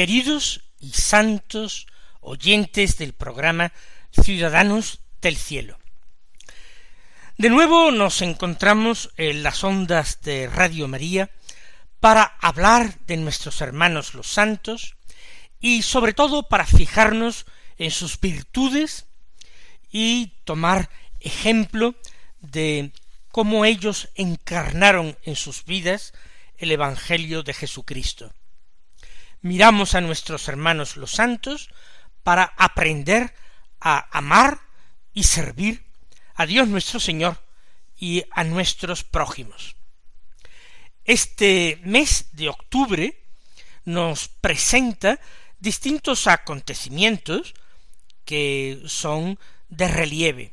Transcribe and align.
Queridos 0.00 0.62
y 0.78 0.92
santos 0.92 1.86
oyentes 2.22 2.96
del 2.96 3.12
programa 3.12 3.70
Ciudadanos 4.12 5.00
del 5.20 5.36
Cielo. 5.36 5.78
De 7.36 7.50
nuevo 7.50 7.90
nos 7.90 8.22
encontramos 8.22 9.10
en 9.18 9.42
las 9.42 9.62
ondas 9.62 10.22
de 10.22 10.46
Radio 10.46 10.88
María 10.88 11.28
para 12.00 12.22
hablar 12.40 12.98
de 13.06 13.18
nuestros 13.18 13.60
hermanos 13.60 14.14
los 14.14 14.26
santos 14.26 14.96
y 15.60 15.82
sobre 15.82 16.14
todo 16.14 16.48
para 16.48 16.64
fijarnos 16.64 17.44
en 17.76 17.90
sus 17.90 18.18
virtudes 18.18 19.04
y 19.92 20.28
tomar 20.44 20.88
ejemplo 21.20 21.94
de 22.40 22.92
cómo 23.30 23.66
ellos 23.66 24.08
encarnaron 24.14 25.18
en 25.24 25.36
sus 25.36 25.66
vidas 25.66 26.14
el 26.56 26.72
Evangelio 26.72 27.42
de 27.42 27.52
Jesucristo 27.52 28.32
miramos 29.42 29.94
a 29.94 30.00
nuestros 30.00 30.48
hermanos 30.48 30.96
los 30.96 31.12
santos 31.12 31.70
para 32.22 32.44
aprender 32.56 33.34
a 33.80 34.06
amar 34.16 34.60
y 35.12 35.24
servir 35.24 35.84
a 36.34 36.46
Dios 36.46 36.68
nuestro 36.68 37.00
Señor 37.00 37.42
y 37.96 38.24
a 38.30 38.44
nuestros 38.44 39.04
prójimos. 39.04 39.76
Este 41.04 41.80
mes 41.84 42.28
de 42.32 42.48
octubre 42.48 43.22
nos 43.84 44.28
presenta 44.28 45.18
distintos 45.58 46.26
acontecimientos 46.26 47.54
que 48.24 48.82
son 48.86 49.38
de 49.68 49.88
relieve. 49.88 50.52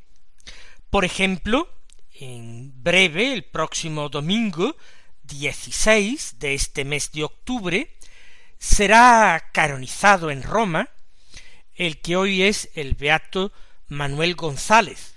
Por 0.89 1.05
ejemplo, 1.05 1.69
en 2.13 2.71
breve, 2.83 3.33
el 3.33 3.43
próximo 3.43 4.09
domingo 4.09 4.75
16 5.23 6.39
de 6.39 6.53
este 6.53 6.85
mes 6.85 7.11
de 7.11 7.23
octubre, 7.23 7.96
será 8.59 9.49
canonizado 9.53 10.31
en 10.31 10.43
Roma 10.43 10.89
el 11.75 12.01
que 12.01 12.15
hoy 12.15 12.43
es 12.43 12.69
el 12.73 12.95
beato 12.95 13.51
Manuel 13.87 14.35
González, 14.35 15.15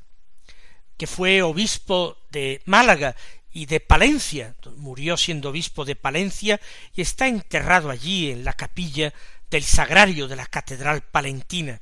que 0.96 1.06
fue 1.06 1.42
obispo 1.42 2.18
de 2.30 2.60
Málaga 2.66 3.16
y 3.50 3.66
de 3.66 3.80
Palencia, 3.80 4.54
murió 4.76 5.16
siendo 5.16 5.48
obispo 5.48 5.84
de 5.84 5.96
Palencia 5.96 6.60
y 6.94 7.00
está 7.00 7.26
enterrado 7.26 7.90
allí 7.90 8.30
en 8.30 8.44
la 8.44 8.52
capilla 8.52 9.12
del 9.50 9.64
sagrario 9.64 10.28
de 10.28 10.36
la 10.36 10.46
catedral 10.46 11.02
palentina. 11.02 11.80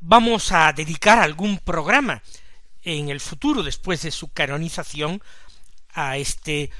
Vamos 0.00 0.52
a 0.52 0.72
dedicar 0.72 1.18
algún 1.18 1.58
programa 1.58 2.22
en 2.82 3.08
el 3.08 3.20
futuro, 3.20 3.62
después 3.62 4.02
de 4.02 4.10
su 4.10 4.32
canonización, 4.32 5.22
a 5.94 6.18
este 6.18 6.70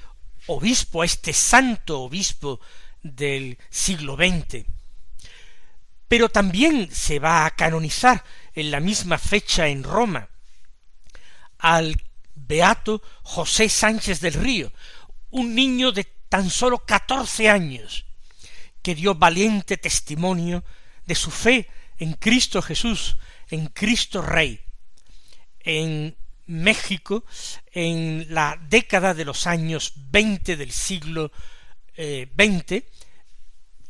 obispo, 0.47 1.03
a 1.03 1.07
este 1.07 1.33
santo 1.33 2.03
obispo 2.03 2.61
del 3.05 3.59
siglo 3.71 4.17
XX. 4.17 4.67
Pero 6.09 6.29
también 6.29 6.93
se 6.93 7.21
va 7.21 7.47
a 7.47 7.51
canonizar 7.53 8.25
en 8.55 8.73
la 8.73 8.81
misma 8.81 9.19
fecha 9.19 9.69
en 9.69 9.85
Roma 9.85 10.29
al 11.59 12.03
beato 12.35 13.01
José 13.23 13.69
Sánchez 13.69 14.21
del 14.21 14.35
Río, 14.35 14.73
un 15.31 15.55
niño 15.55 15.93
de 15.93 16.05
tan 16.29 16.51
solo 16.51 16.81
catorce 16.85 17.49
años, 17.49 18.07
que 18.83 18.95
dio 18.95 19.15
valiente 19.15 19.77
testimonio 19.77 20.65
de 21.07 21.15
su 21.15 21.31
fe 21.31 21.69
en 21.99 22.15
Cristo 22.15 22.61
Jesús, 22.61 23.17
en 23.51 23.69
Cristo 23.69 24.21
Rey. 24.21 24.61
En 25.61 26.17
México, 26.47 27.25
en 27.73 28.27
la 28.29 28.59
década 28.69 29.15
de 29.15 29.25
los 29.25 29.47
años 29.47 29.93
veinte 29.97 30.57
del 30.57 30.73
siglo 30.73 31.33
eh, 31.97 32.29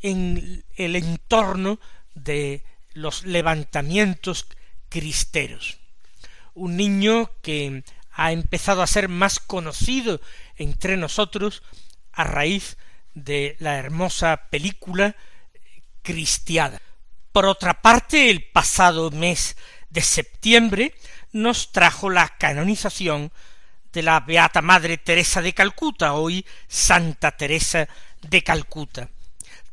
en 0.05 0.63
el 0.75 0.95
entorno 0.95 1.79
de 2.13 2.63
los 2.93 3.25
levantamientos 3.25 4.45
cristeros. 4.87 5.79
Un 6.53 6.77
niño 6.77 7.31
que 7.41 7.83
ha 8.11 8.31
empezado 8.31 8.83
a 8.83 8.87
ser 8.87 9.09
más 9.09 9.39
conocido 9.39 10.21
entre 10.57 10.95
nosotros 10.95 11.63
a 12.13 12.23
raíz 12.23 12.77
de 13.15 13.55
la 13.59 13.77
hermosa 13.77 14.43
película 14.51 15.15
Cristiada. 16.03 16.79
Por 17.31 17.47
otra 17.47 17.81
parte, 17.81 18.29
el 18.29 18.43
pasado 18.43 19.09
mes 19.09 19.57
de 19.89 20.01
septiembre 20.01 20.93
nos 21.31 21.71
trajo 21.71 22.11
la 22.11 22.29
canonización 22.37 23.31
de 23.91 24.03
la 24.03 24.19
Beata 24.19 24.61
Madre 24.61 24.99
Teresa 24.99 25.41
de 25.41 25.53
Calcuta, 25.53 26.13
hoy 26.13 26.45
Santa 26.67 27.31
Teresa 27.31 27.87
de 28.21 28.43
Calcuta. 28.43 29.09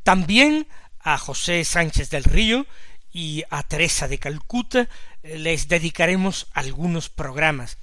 También 0.03 0.67
a 1.01 1.19
José 1.19 1.65
Sánchez 1.65 2.11
del 2.11 2.25
Río 2.25 2.67
y 3.13 3.45
a 3.51 3.63
Teresa 3.63 4.09
de 4.09 4.19
Calcuta 4.19 4.89
eh, 5.23 5.39
les 5.39 5.69
dedicaremos 5.69 6.49
algunos 6.53 7.09
programas, 7.09 7.79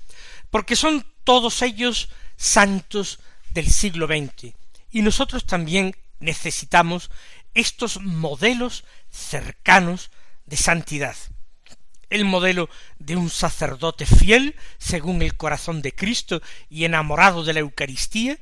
porque 0.50 0.76
son 0.76 1.06
todos 1.24 1.62
ellos 1.62 2.10
santos 2.36 3.20
del 3.52 3.70
siglo 3.70 4.08
XX, 4.08 4.54
y 4.92 5.02
nosotros 5.02 5.46
también 5.46 5.96
necesitamos 6.20 7.10
estos 7.54 8.02
modelos 8.02 8.84
cercanos 9.10 10.12
de 10.46 10.58
santidad. 10.58 11.16
El 12.10 12.26
modelo 12.26 12.70
de 12.98 13.16
un 13.16 13.30
sacerdote 13.30 14.06
fiel, 14.06 14.56
según 14.80 15.22
el 15.22 15.38
corazón 15.38 15.82
de 15.82 15.94
Cristo 15.94 16.42
y 16.70 16.86
enamorado 16.86 17.44
de 17.44 17.54
la 17.54 17.60
Eucaristía, 17.60 18.40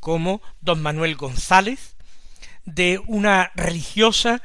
como 0.00 0.40
don 0.62 0.80
Manuel 0.80 1.16
González, 1.16 1.96
de 2.64 3.00
una 3.06 3.52
religiosa 3.54 4.42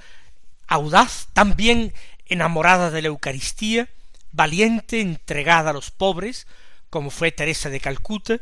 audaz, 0.68 1.28
también 1.34 1.94
enamorada 2.26 2.92
de 2.92 3.02
la 3.02 3.08
Eucaristía, 3.10 3.90
valiente, 4.32 5.02
entregada 5.02 5.70
a 5.70 5.74
los 5.74 5.92
pobres, 5.92 6.48
como 6.90 7.10
fue 7.10 7.32
Teresa 7.32 7.70
de 7.70 7.80
Calcuta, 7.80 8.40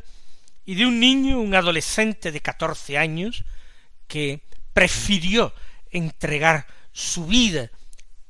y 0.65 0.75
de 0.75 0.85
un 0.85 0.99
niño, 0.99 1.39
un 1.39 1.55
adolescente 1.55 2.31
de 2.31 2.41
catorce 2.41 2.97
años, 2.97 3.43
que 4.07 4.41
prefirió 4.73 5.53
entregar 5.91 6.67
su 6.91 7.25
vida 7.25 7.69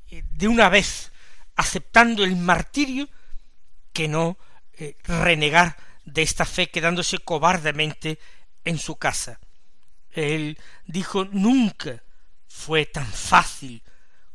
eh, 0.10 0.24
de 0.34 0.48
una 0.48 0.70
vez, 0.70 1.12
aceptando 1.56 2.24
el 2.24 2.36
martirio, 2.36 3.08
que 3.92 4.08
no 4.08 4.38
eh, 4.74 4.96
renegar 5.04 5.78
de 6.06 6.24
esta 6.24 6.46
fe 6.46 6.70
quedándose 6.70 7.20
cobardemente 7.20 8.20
en 8.66 8.78
su 8.78 8.96
casa. 8.96 9.40
Él 10.14 10.58
dijo 10.86 11.26
nunca 11.26 12.04
fue 12.48 12.86
tan 12.86 13.08
fácil 13.08 13.84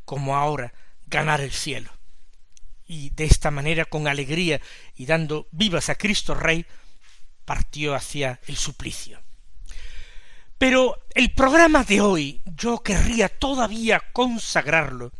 como 0.05 0.35
ahora 0.35 0.73
ganar 1.07 1.41
el 1.41 1.51
cielo. 1.51 1.91
Y 2.85 3.11
de 3.11 3.25
esta 3.25 3.51
manera, 3.51 3.85
con 3.85 4.07
alegría 4.07 4.59
y 4.95 5.05
dando 5.05 5.47
vivas 5.51 5.89
a 5.89 5.95
Cristo 5.95 6.33
Rey, 6.33 6.65
partió 7.45 7.95
hacia 7.95 8.39
el 8.47 8.57
suplicio. 8.57 9.21
Pero 10.57 10.99
el 11.15 11.31
programa 11.33 11.83
de 11.83 12.01
hoy 12.01 12.41
yo 12.45 12.83
querría 12.83 13.29
todavía 13.29 14.01
consagrarlo 14.11 15.13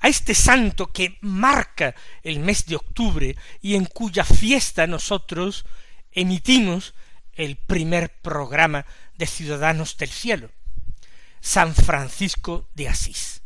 a 0.00 0.08
este 0.08 0.34
santo 0.34 0.86
que 0.92 1.18
marca 1.20 1.94
el 2.22 2.40
mes 2.40 2.64
de 2.66 2.76
octubre 2.76 3.36
y 3.60 3.74
en 3.74 3.84
cuya 3.84 4.24
fiesta 4.24 4.86
nosotros 4.86 5.66
emitimos 6.12 6.94
el 7.38 7.56
primer 7.56 8.10
programa 8.20 8.84
de 9.16 9.26
ciudadanos 9.26 9.96
del 9.96 10.10
cielo, 10.10 10.50
San 11.40 11.74
Francisco 11.74 12.68
de 12.74 12.88
Asís. 12.88 13.42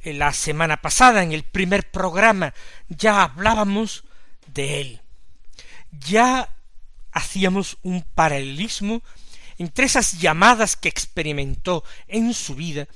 En 0.00 0.20
la 0.20 0.32
semana 0.32 0.76
pasada, 0.76 1.22
en 1.22 1.32
el 1.32 1.42
primer 1.42 1.90
programa, 1.90 2.54
ya 2.88 3.22
hablábamos 3.22 4.04
de 4.46 4.80
él. 4.80 5.00
Ya 5.90 6.54
hacíamos 7.10 7.78
un 7.82 8.02
paralelismo 8.02 9.02
entre 9.56 9.86
esas 9.86 10.20
llamadas 10.20 10.76
que 10.76 10.88
experimentó 10.88 11.84
en 12.06 12.32
su 12.34 12.54
vida 12.54 12.86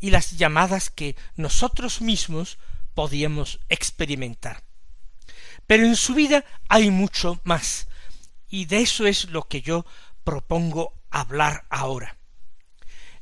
y 0.00 0.10
las 0.10 0.32
llamadas 0.32 0.90
que 0.90 1.16
nosotros 1.36 2.00
mismos 2.00 2.58
podíamos 2.94 3.60
experimentar. 3.68 4.62
Pero 5.66 5.84
en 5.84 5.96
su 5.96 6.14
vida 6.14 6.44
hay 6.68 6.90
mucho 6.90 7.40
más, 7.44 7.88
y 8.48 8.66
de 8.66 8.80
eso 8.80 9.06
es 9.06 9.30
lo 9.30 9.48
que 9.48 9.62
yo 9.62 9.84
propongo 10.24 10.94
hablar 11.10 11.66
ahora. 11.70 12.16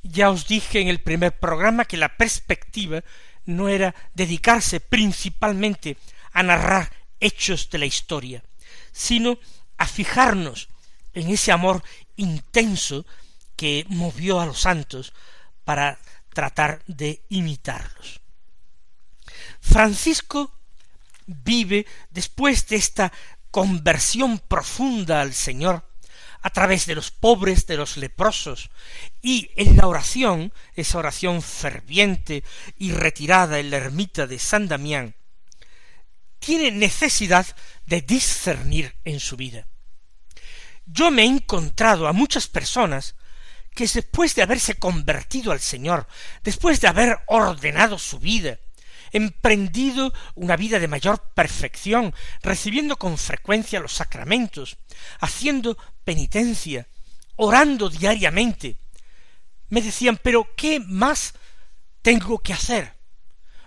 Ya 0.03 0.31
os 0.31 0.47
dije 0.47 0.81
en 0.81 0.89
el 0.89 1.01
primer 1.01 1.39
programa 1.39 1.85
que 1.85 1.97
la 1.97 2.17
perspectiva 2.17 3.03
no 3.45 3.69
era 3.69 3.95
dedicarse 4.15 4.81
principalmente 4.81 5.97
a 6.33 6.43
narrar 6.43 6.93
hechos 7.21 7.71
de 7.71 7.79
la 7.79 7.87
historia, 7.87 8.43
sino 8.93 9.39
a 9.79 9.87
fijarnos 9.87 10.69
en 11.13 11.31
ese 11.31 11.53
amor 11.53 11.83
intenso 12.17 13.07
que 13.57 13.85
movió 13.89 14.41
a 14.41 14.47
los 14.47 14.61
santos 14.61 15.13
para 15.65 15.99
tratar 16.33 16.83
de 16.87 17.23
imitarlos. 17.31 18.21
Francisco 19.61 20.53
vive 21.27 21.87
después 22.11 22.69
de 22.69 22.77
esta 22.77 23.13
conversión 23.57 24.39
profunda 24.39 25.23
al 25.23 25.33
Señor, 25.33 25.83
a 26.43 26.51
través 26.51 26.85
de 26.85 26.95
los 26.95 27.11
pobres, 27.11 27.67
de 27.67 27.79
los 27.79 27.97
leprosos, 27.97 28.69
y 29.23 29.51
en 29.57 29.79
la 29.79 29.87
oración, 29.87 30.53
esa 30.75 30.99
oración 30.99 31.41
ferviente 31.41 32.45
y 32.77 32.93
retirada 32.93 33.59
en 33.59 33.71
la 33.71 33.79
ermita 33.79 34.27
de 34.27 34.39
San 34.39 34.69
Damián, 34.69 35.15
tiene 36.39 36.71
necesidad 36.71 37.47
de 37.87 38.03
discernir 38.03 38.95
en 39.07 39.21
su 39.21 39.39
vida. 39.39 39.67
Yo 40.85 41.11
me 41.11 41.23
he 41.23 41.27
encontrado 41.27 42.09
a 42.09 42.13
muchas 42.13 42.49
personas 42.49 43.15
que 43.75 43.87
después 43.87 44.35
de 44.35 44.43
haberse 44.43 44.75
convertido 44.75 45.51
al 45.51 45.61
Señor, 45.61 46.07
después 46.45 46.83
de 46.83 46.89
haber 46.89 47.21
ordenado 47.27 47.99
su 47.99 48.19
vida, 48.19 48.59
emprendido 49.17 50.13
una 50.35 50.57
vida 50.57 50.79
de 50.79 50.89
mayor 50.89 51.21
perfección, 51.35 52.15
recibiendo 52.43 52.97
con 52.97 53.19
frecuencia 53.19 53.81
los 53.81 53.93
sacramentos, 53.93 54.77
haciendo 55.21 55.77
penitencia, 56.05 56.87
orando 57.37 57.89
diariamente, 57.89 58.77
me 59.69 59.83
decían, 59.83 60.19
pero 60.23 60.55
¿qué 60.57 60.81
más 60.81 61.35
tengo 62.03 62.39
que 62.39 62.53
hacer? 62.53 62.95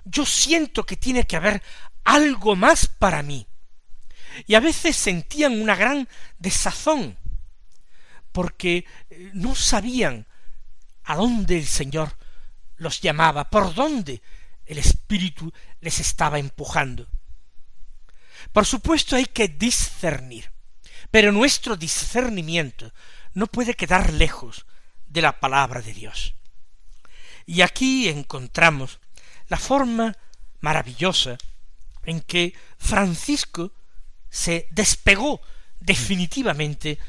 Yo 0.05 0.25
siento 0.25 0.85
que 0.85 0.95
tiene 0.95 1.25
que 1.25 1.35
haber 1.35 1.61
algo 2.03 2.55
más 2.55 2.87
para 2.87 3.21
mí. 3.21 3.45
Y 4.47 4.55
a 4.55 4.59
veces 4.59 4.95
sentían 4.95 5.61
una 5.61 5.75
gran 5.75 6.07
desazón, 6.37 7.17
porque 8.31 8.85
eh, 9.09 9.31
no 9.33 9.55
sabían 9.55 10.25
a 11.03 11.15
dónde 11.15 11.57
el 11.57 11.67
Señor 11.67 12.15
los 12.77 13.01
llamaba, 13.01 13.49
por 13.49 13.73
dónde 13.73 14.21
Espíritu 15.09 15.51
les 15.81 15.99
estaba 15.99 16.37
empujando. 16.37 17.07
Por 18.53 18.67
supuesto 18.67 19.15
hay 19.15 19.25
que 19.25 19.47
discernir, 19.47 20.51
pero 21.09 21.31
nuestro 21.31 21.75
discernimiento 21.75 22.93
no 23.33 23.47
puede 23.47 23.73
quedar 23.73 24.13
lejos 24.13 24.67
de 25.07 25.23
la 25.23 25.39
palabra 25.39 25.81
de 25.81 25.93
Dios. 25.95 26.35
Y 27.47 27.61
aquí 27.63 28.07
encontramos 28.07 28.99
la 29.47 29.57
forma 29.57 30.15
maravillosa 30.59 31.39
en 32.03 32.21
que 32.21 32.53
Francisco 32.77 33.71
se 34.29 34.67
despegó 34.69 35.41
definitivamente 35.79 36.99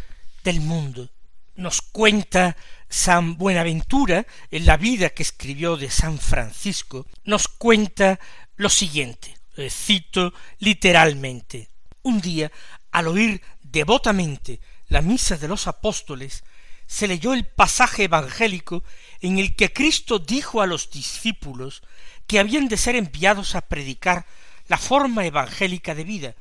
del 0.42 0.62
mundo. 0.62 1.10
Nos 1.54 1.82
cuenta 1.82 2.56
San 2.88 3.36
Buenaventura, 3.36 4.26
en 4.50 4.66
la 4.66 4.76
vida 4.76 5.10
que 5.10 5.22
escribió 5.22 5.76
de 5.76 5.90
San 5.90 6.18
Francisco, 6.18 7.06
nos 7.24 7.48
cuenta 7.48 8.18
lo 8.56 8.68
siguiente, 8.68 9.36
cito 9.68 10.32
literalmente. 10.58 11.68
Un 12.02 12.20
día, 12.20 12.50
al 12.90 13.08
oír 13.08 13.42
devotamente 13.62 14.60
la 14.88 15.02
misa 15.02 15.36
de 15.36 15.48
los 15.48 15.66
apóstoles, 15.66 16.44
se 16.86 17.06
leyó 17.06 17.34
el 17.34 17.46
pasaje 17.46 18.04
evangélico 18.04 18.82
en 19.20 19.38
el 19.38 19.54
que 19.54 19.72
Cristo 19.72 20.18
dijo 20.18 20.60
a 20.60 20.66
los 20.66 20.90
discípulos 20.90 21.82
que 22.26 22.40
habían 22.40 22.66
de 22.66 22.76
ser 22.76 22.96
enviados 22.96 23.54
a 23.54 23.60
predicar 23.60 24.26
la 24.66 24.78
forma 24.78 25.24
evangélica 25.24 25.94
de 25.94 26.04
vida, 26.04 26.34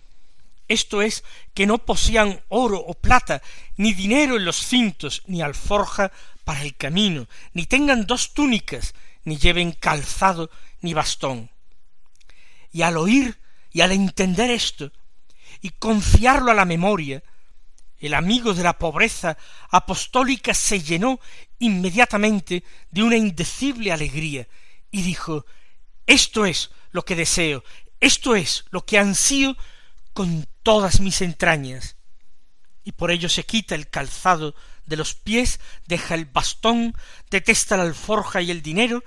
esto 0.70 1.02
es, 1.02 1.24
que 1.54 1.66
no 1.66 1.80
posean 1.80 2.42
oro 2.48 2.80
o 2.80 2.94
plata, 2.94 3.42
ni 3.76 3.94
dinero 3.94 4.38
en 4.38 4.46
los 4.46 4.66
cintos, 4.66 5.24
ni 5.26 5.42
alforja 5.42 6.12
para 6.46 6.62
el 6.62 6.78
camino, 6.78 7.28
ni 7.54 7.66
tengan 7.66 8.06
dos 8.06 8.34
túnicas, 8.34 8.94
ni 9.26 9.38
lleven 9.38 9.72
calzado 9.72 10.50
ni 10.82 10.94
bastón. 10.94 11.50
Y 12.72 12.84
al 12.84 12.98
oír 12.98 13.40
y 13.74 13.82
al 13.82 13.92
entender 13.92 14.52
esto, 14.52 14.92
y 15.62 15.72
confiarlo 15.72 16.52
a 16.52 16.56
la 16.56 16.66
memoria, 16.66 17.24
el 17.98 18.14
amigo 18.14 18.54
de 18.54 18.64
la 18.64 18.78
pobreza 18.78 19.38
apostólica 19.72 20.54
se 20.54 20.82
llenó 20.82 21.20
inmediatamente 21.58 22.64
de 22.92 23.04
una 23.04 23.18
indecible 23.18 23.92
alegría, 23.92 24.48
y 24.92 25.02
dijo 25.02 25.48
Esto 26.06 26.46
es 26.46 26.70
lo 26.92 27.04
que 27.04 27.16
deseo, 27.16 27.64
esto 28.00 28.36
es 28.36 28.66
lo 28.70 28.86
que 28.86 29.00
ansío 29.00 29.58
con 30.20 30.46
todas 30.64 31.00
mis 31.00 31.22
entrañas. 31.22 31.96
Y 32.84 32.92
por 32.92 33.10
ello 33.10 33.30
se 33.30 33.46
quita 33.46 33.74
el 33.74 33.90
calzado 33.90 34.54
de 34.86 34.98
los 34.98 35.14
pies, 35.14 35.62
deja 35.88 36.14
el 36.14 36.26
bastón, 36.26 36.94
detesta 37.32 37.78
la 37.78 37.84
alforja 37.84 38.42
y 38.42 38.52
el 38.52 38.62
dinero, 38.62 39.02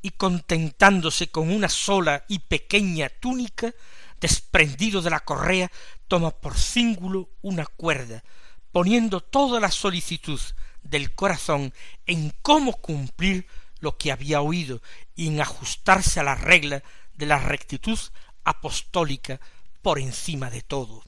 y 0.00 0.12
contentándose 0.12 1.30
con 1.30 1.50
una 1.50 1.68
sola 1.68 2.24
y 2.26 2.38
pequeña 2.38 3.10
túnica, 3.10 3.74
desprendido 4.18 5.02
de 5.02 5.10
la 5.10 5.20
correa, 5.20 5.70
toma 6.08 6.30
por 6.30 6.56
cíngulo 6.56 7.28
una 7.42 7.66
cuerda, 7.66 8.24
poniendo 8.72 9.20
toda 9.20 9.60
la 9.60 9.70
solicitud 9.70 10.40
del 10.82 11.14
corazón 11.14 11.74
en 12.06 12.32
cómo 12.40 12.80
cumplir 12.80 13.46
lo 13.80 13.98
que 13.98 14.10
había 14.10 14.40
oído 14.40 14.80
y 15.14 15.26
en 15.26 15.38
ajustarse 15.38 16.18
a 16.18 16.24
la 16.24 16.34
regla 16.34 16.82
de 17.12 17.26
la 17.26 17.40
rectitud 17.40 17.98
apostólica 18.42 19.38
por 19.86 20.00
encima 20.00 20.50
de 20.50 20.62
todo. 20.62 21.04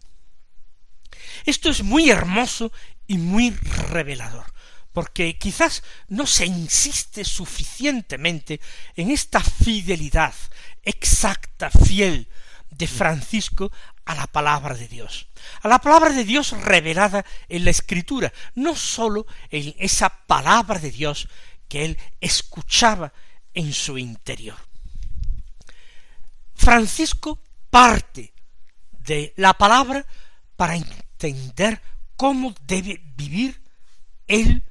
Esto 1.44 1.68
es 1.68 1.82
muy 1.82 2.10
hermoso 2.10 2.70
y 3.08 3.18
muy 3.18 3.50
revelador, 3.90 4.54
porque 4.92 5.36
quizás 5.36 5.82
no 6.06 6.28
se 6.28 6.46
insiste 6.46 7.24
suficientemente 7.24 8.60
en 8.94 9.10
esta 9.10 9.40
fidelidad 9.40 10.32
exacta, 10.84 11.70
fiel 11.70 12.28
de 12.70 12.86
Francisco 12.86 13.72
a 14.04 14.14
la 14.14 14.28
palabra 14.28 14.76
de 14.76 14.86
Dios, 14.86 15.26
a 15.62 15.66
la 15.66 15.80
palabra 15.80 16.10
de 16.10 16.22
Dios 16.22 16.52
revelada 16.52 17.24
en 17.48 17.64
la 17.64 17.72
Escritura, 17.72 18.32
no 18.54 18.76
sólo 18.76 19.26
en 19.50 19.74
esa 19.80 20.08
palabra 20.08 20.78
de 20.78 20.92
Dios 20.92 21.26
que 21.66 21.84
él 21.84 21.98
escuchaba 22.20 23.12
en 23.54 23.72
su 23.72 23.98
interior. 23.98 24.56
Francisco 26.54 27.42
parte 27.70 28.37
de 29.08 29.32
la 29.36 29.54
palabra 29.54 30.06
para 30.54 30.76
entender 30.76 31.80
cómo 32.16 32.54
debe 32.66 33.00
vivir 33.16 33.60
él 34.26 34.62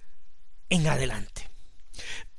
en 0.70 0.88
adelante. 0.88 1.50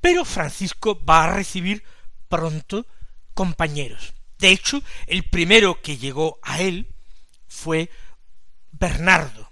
Pero 0.00 0.24
Francisco 0.24 1.04
va 1.04 1.24
a 1.24 1.34
recibir 1.34 1.82
pronto 2.28 2.86
compañeros. 3.34 4.14
De 4.38 4.50
hecho, 4.50 4.80
el 5.08 5.24
primero 5.24 5.82
que 5.82 5.96
llegó 5.96 6.38
a 6.42 6.60
él 6.60 6.86
fue 7.48 7.90
Bernardo, 8.70 9.50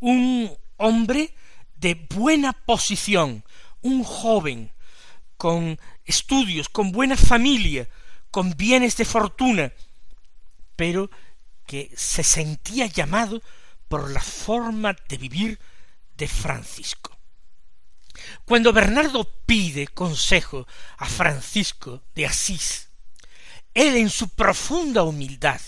un 0.00 0.50
hombre 0.78 1.34
de 1.76 1.94
buena 1.94 2.54
posición, 2.54 3.44
un 3.82 4.02
joven, 4.02 4.72
con 5.36 5.78
estudios, 6.06 6.70
con 6.70 6.90
buena 6.90 7.18
familia, 7.18 7.86
con 8.30 8.56
bienes 8.56 8.96
de 8.96 9.04
fortuna, 9.04 9.72
pero 10.76 11.10
que 11.66 11.92
se 11.96 12.22
sentía 12.22 12.86
llamado 12.86 13.42
por 13.88 14.10
la 14.10 14.20
forma 14.20 14.96
de 15.08 15.16
vivir 15.16 15.58
de 16.16 16.28
Francisco. 16.28 17.18
Cuando 18.44 18.72
Bernardo 18.72 19.24
pide 19.46 19.88
consejo 19.88 20.66
a 20.98 21.06
Francisco 21.06 22.02
de 22.14 22.26
Asís, 22.26 22.88
él 23.74 23.96
en 23.96 24.10
su 24.10 24.28
profunda 24.28 25.02
humildad 25.02 25.60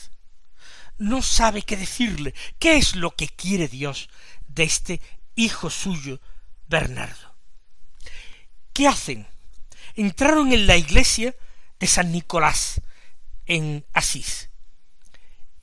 no 0.98 1.22
sabe 1.22 1.62
qué 1.62 1.76
decirle, 1.76 2.34
qué 2.58 2.76
es 2.76 2.96
lo 2.96 3.14
que 3.14 3.28
quiere 3.28 3.68
Dios 3.68 4.08
de 4.48 4.64
este 4.64 5.00
hijo 5.34 5.70
suyo, 5.70 6.20
Bernardo. 6.68 7.34
¿Qué 8.72 8.88
hacen? 8.88 9.26
Entraron 9.94 10.52
en 10.52 10.66
la 10.66 10.76
iglesia 10.76 11.34
de 11.78 11.86
San 11.86 12.12
Nicolás, 12.12 12.80
en 13.46 13.84
Asís. 13.92 14.50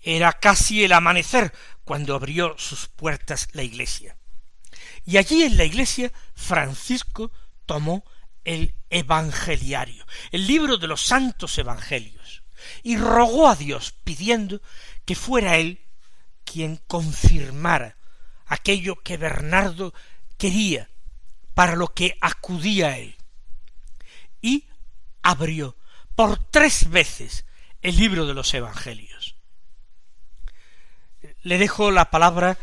Era 0.03 0.33
casi 0.33 0.83
el 0.83 0.91
amanecer 0.91 1.53
cuando 1.83 2.15
abrió 2.15 2.55
sus 2.57 2.87
puertas 2.87 3.47
la 3.53 3.63
iglesia. 3.63 4.17
Y 5.05 5.17
allí 5.17 5.43
en 5.43 5.57
la 5.57 5.63
iglesia 5.63 6.11
Francisco 6.35 7.31
tomó 7.65 8.03
el 8.43 8.75
Evangeliario, 8.89 10.05
el 10.31 10.45
libro 10.45 10.77
de 10.77 10.87
los 10.87 11.01
santos 11.01 11.57
evangelios, 11.57 12.43
y 12.83 12.97
rogó 12.97 13.47
a 13.47 13.55
Dios 13.55 13.93
pidiendo 14.03 14.61
que 15.05 15.15
fuera 15.15 15.57
él 15.57 15.81
quien 16.43 16.77
confirmara 16.87 17.97
aquello 18.45 19.01
que 19.01 19.17
Bernardo 19.17 19.93
quería, 20.37 20.89
para 21.53 21.75
lo 21.75 21.93
que 21.93 22.17
acudía 22.21 22.97
él. 22.97 23.15
Y 24.41 24.67
abrió 25.21 25.77
por 26.15 26.37
tres 26.37 26.89
veces 26.89 27.45
el 27.81 27.97
libro 27.97 28.25
de 28.25 28.33
los 28.33 28.53
Evangelios. 28.53 29.12
Le 31.43 31.57
dejo 31.57 31.91
la 31.91 32.09
palabra 32.09 32.57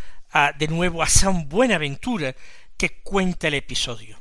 de 0.59 0.69
nuevo 0.69 1.03
a 1.03 1.09
San 1.09 1.49
Buenaventura, 1.49 2.35
que 2.77 3.01
cuenta 3.03 3.49
el 3.49 3.55
episodio. 3.55 4.19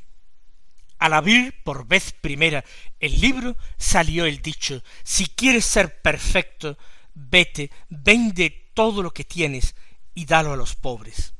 Al 0.98 1.14
abrir 1.14 1.62
por 1.62 1.86
vez 1.86 2.12
primera 2.12 2.64
el 2.98 3.20
libro, 3.20 3.56
salió 3.78 4.26
el 4.26 4.42
dicho 4.42 4.82
si 5.02 5.26
quieres 5.26 5.64
ser 5.64 6.02
perfecto, 6.02 6.76
vete, 7.14 7.70
vende 7.88 8.70
todo 8.74 9.02
lo 9.02 9.12
que 9.12 9.24
tienes 9.24 9.74
y 10.14 10.26
dalo 10.26 10.52
a 10.52 10.56
los 10.56 10.76
pobres. 10.76 11.34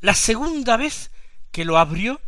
La 0.00 0.14
segunda 0.14 0.76
vez 0.76 1.10
que 1.50 1.64
lo 1.64 1.78
abrió, 1.78 2.20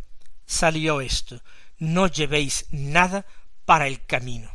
salió 0.45 1.01
esto 1.01 1.41
no 1.79 2.07
llevéis 2.07 2.65
nada 2.71 3.25
para 3.65 3.87
el 3.87 4.05
camino. 4.05 4.51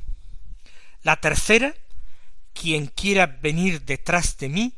La 1.02 1.20
tercera, 1.20 1.74
quien 2.52 2.86
quiera 2.86 3.26
venir 3.26 3.82
detrás 3.82 4.38
de 4.38 4.48
mí, 4.48 4.74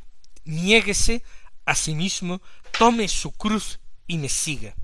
niéguese 0.46 1.22
a 1.64 1.74
sí 1.74 1.94
mismo, 1.94 2.40
tome 2.78 3.08
su 3.08 3.32
cruz 3.32 3.80
y 4.06 4.18
me 4.18 4.28
siga. 4.28 4.74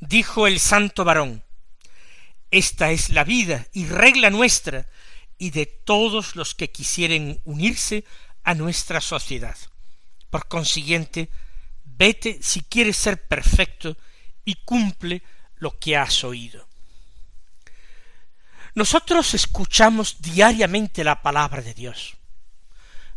Dijo 0.00 0.46
el 0.46 0.58
santo 0.60 1.04
varón, 1.04 1.42
esta 2.50 2.90
es 2.90 3.10
la 3.10 3.24
vida 3.24 3.66
y 3.72 3.86
regla 3.86 4.30
nuestra 4.30 4.86
y 5.36 5.50
de 5.50 5.66
todos 5.66 6.34
los 6.34 6.54
que 6.54 6.70
quisieren 6.70 7.40
unirse 7.44 8.04
a 8.42 8.54
nuestra 8.54 9.00
sociedad. 9.00 9.56
Por 10.30 10.48
consiguiente, 10.48 11.30
vete 11.84 12.38
si 12.42 12.62
quieres 12.62 12.96
ser 12.96 13.26
perfecto 13.26 13.96
y 14.44 14.56
cumple 14.56 15.22
lo 15.56 15.78
que 15.78 15.96
has 15.96 16.24
oído. 16.24 16.66
Nosotros 18.74 19.34
escuchamos 19.34 20.20
diariamente 20.20 21.02
la 21.02 21.20
palabra 21.22 21.62
de 21.62 21.74
Dios. 21.74 22.17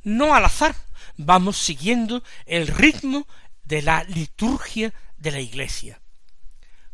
No 0.03 0.33
al 0.33 0.45
azar, 0.45 0.75
vamos 1.17 1.57
siguiendo 1.57 2.23
el 2.45 2.67
ritmo 2.67 3.27
de 3.63 3.81
la 3.81 4.03
liturgia 4.05 4.93
de 5.17 5.31
la 5.31 5.39
Iglesia. 5.39 6.01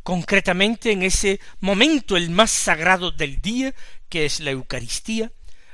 Concretamente 0.04 0.92
en 0.92 1.04
ese 1.04 1.40
momento 1.60 2.18
el 2.18 2.30
más 2.30 2.52
sagrado 2.52 3.12
del 3.12 3.42
día, 3.42 3.74
que 4.10 4.26
es 4.26 4.40
la 4.40 4.52
Eucaristía, 4.52 5.32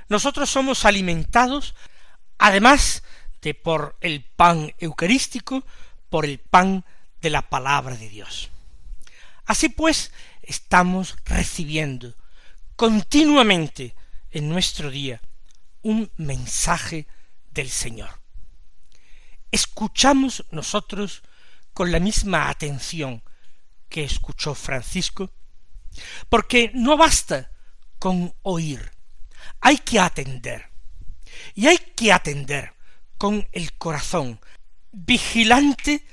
nosotros 0.10 0.50
somos 0.50 0.86
alimentados, 0.86 1.75
además 2.38 3.04
de 3.42 3.54
por 3.54 3.98
el 4.02 4.24
pan 4.24 4.74
eucarístico, 4.80 5.63
por 6.10 6.25
el 6.25 6.40
pan 6.40 6.86
de 7.22 7.30
la 7.30 7.50
palabra 7.50 7.96
de 7.96 8.10
Dios. 8.10 8.50
Así 9.46 9.70
pues, 9.70 10.12
estamos 10.42 11.16
recibiendo 11.25 12.16
continuamente 12.75 13.96
en 14.32 14.50
nuestro 14.50 14.90
día 14.90 15.22
un 15.82 16.12
mensaje 16.18 17.08
del 17.54 17.70
Señor. 17.70 18.22
Escuchamos 19.52 20.46
nosotros 20.52 21.24
con 21.74 21.92
la 21.92 22.00
misma 22.00 22.50
atención 22.50 23.24
que 23.90 24.04
escuchó 24.04 24.56
Francisco, 24.56 25.32
porque 26.30 26.72
no 26.74 26.98
basta 26.98 27.52
con 28.00 28.34
oír, 28.42 28.92
hay 29.62 29.78
que 29.78 30.00
atender, 30.00 30.70
y 31.54 31.68
hay 31.68 31.78
que 31.78 32.12
atender 32.12 32.74
con 33.18 33.48
el 33.52 33.74
corazón 33.74 34.40
vigilante 34.92 36.06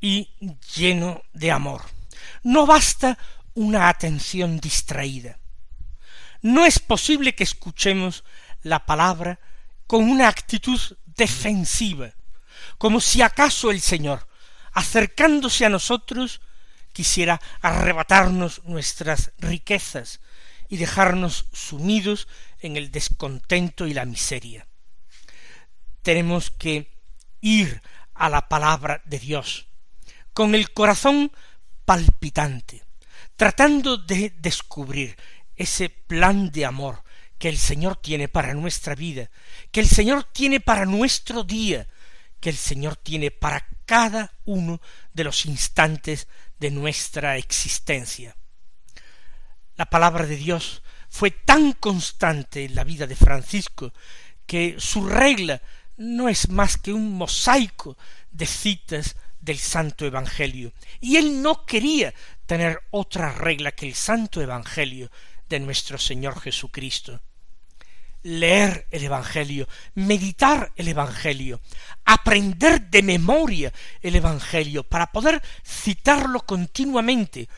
y 0.00 0.30
lleno 0.74 1.22
de 1.32 1.50
amor. 1.50 1.82
No 2.42 2.66
basta 2.66 3.18
una 3.54 3.88
atención 3.88 4.58
distraída. 4.60 5.38
No 6.42 6.64
es 6.64 6.78
posible 6.78 7.34
que 7.34 7.44
escuchemos 7.44 8.24
la 8.62 8.86
palabra 8.86 9.40
con 9.88 10.08
una 10.08 10.28
actitud 10.28 10.78
defensiva, 11.06 12.12
como 12.76 13.00
si 13.00 13.22
acaso 13.22 13.72
el 13.72 13.80
Señor, 13.80 14.28
acercándose 14.72 15.64
a 15.64 15.70
nosotros, 15.70 16.40
quisiera 16.92 17.40
arrebatarnos 17.62 18.62
nuestras 18.64 19.32
riquezas 19.38 20.20
y 20.68 20.76
dejarnos 20.76 21.46
sumidos 21.52 22.28
en 22.60 22.76
el 22.76 22.92
descontento 22.92 23.86
y 23.86 23.94
la 23.94 24.04
miseria. 24.04 24.68
Tenemos 26.02 26.50
que 26.50 26.92
ir 27.40 27.82
a 28.12 28.28
la 28.28 28.46
palabra 28.46 29.00
de 29.06 29.18
Dios, 29.18 29.68
con 30.34 30.54
el 30.54 30.70
corazón 30.72 31.32
palpitante, 31.86 32.84
tratando 33.36 33.96
de 33.96 34.34
descubrir 34.38 35.16
ese 35.56 35.88
plan 35.88 36.50
de 36.50 36.66
amor 36.66 37.02
que 37.38 37.48
el 37.48 37.56
Señor 37.56 37.96
tiene 37.96 38.28
para 38.28 38.54
nuestra 38.54 38.94
vida, 38.94 39.30
que 39.70 39.80
el 39.80 39.88
Señor 39.88 40.24
tiene 40.24 40.60
para 40.60 40.84
nuestro 40.84 41.44
día, 41.44 41.86
que 42.40 42.50
el 42.50 42.56
Señor 42.56 42.96
tiene 42.96 43.30
para 43.30 43.66
cada 43.86 44.32
uno 44.44 44.80
de 45.12 45.24
los 45.24 45.46
instantes 45.46 46.28
de 46.58 46.70
nuestra 46.70 47.36
existencia. 47.36 48.36
La 49.76 49.86
palabra 49.86 50.26
de 50.26 50.36
Dios 50.36 50.82
fue 51.08 51.30
tan 51.30 51.72
constante 51.72 52.64
en 52.64 52.74
la 52.74 52.84
vida 52.84 53.06
de 53.06 53.16
Francisco 53.16 53.92
que 54.46 54.76
su 54.78 55.06
regla 55.06 55.62
no 55.96 56.28
es 56.28 56.48
más 56.48 56.76
que 56.76 56.92
un 56.92 57.12
mosaico 57.12 57.96
de 58.30 58.46
citas 58.46 59.16
del 59.40 59.58
Santo 59.58 60.04
Evangelio. 60.04 60.72
Y 61.00 61.16
él 61.16 61.42
no 61.42 61.64
quería 61.64 62.14
tener 62.46 62.80
otra 62.90 63.32
regla 63.32 63.72
que 63.72 63.86
el 63.86 63.94
Santo 63.94 64.40
Evangelio 64.40 65.10
de 65.48 65.60
nuestro 65.60 65.98
Señor 65.98 66.40
Jesucristo. 66.40 67.20
Leer 68.22 68.86
el 68.90 69.04
Evangelio, 69.04 69.68
meditar 69.94 70.72
el 70.76 70.88
Evangelio, 70.88 71.60
aprender 72.04 72.80
de 72.90 73.02
memoria 73.02 73.72
el 74.02 74.16
Evangelio, 74.16 74.84
para 74.84 75.12
poder 75.12 75.42
citarlo 75.64 76.40
continuamente, 76.40 77.48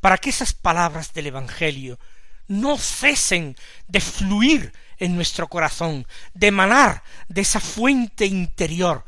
para 0.00 0.18
que 0.18 0.30
esas 0.30 0.52
palabras 0.52 1.12
del 1.12 1.28
Evangelio 1.28 1.98
no 2.46 2.76
cesen 2.76 3.56
de 3.88 4.00
fluir 4.00 4.72
en 4.98 5.16
nuestro 5.16 5.48
corazón, 5.48 6.06
de 6.34 6.48
emanar 6.48 7.02
de 7.28 7.40
esa 7.40 7.60
fuente 7.60 8.26
interior 8.26 9.04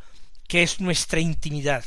que 0.49 0.63
es 0.63 0.81
nuestra 0.81 1.21
intimidad, 1.21 1.85